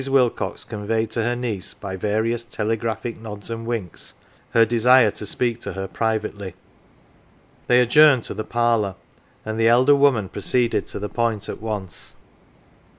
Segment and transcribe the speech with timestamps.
[0.09, 4.15] Wilcox conveyed to her niece, by various telegraphic nods and winks,
[4.49, 6.55] her desire to speak to her privately.
[7.67, 8.95] They adjourned to the parlour,
[9.45, 12.15] and the elder woman proceeded to the point at once.